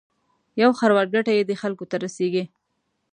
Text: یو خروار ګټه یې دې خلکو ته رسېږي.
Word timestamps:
یو 0.61 0.71
خروار 0.79 1.07
ګټه 1.15 1.31
یې 1.37 1.43
دې 1.49 1.55
خلکو 1.61 1.85
ته 1.91 1.95
رسېږي. 2.03 2.43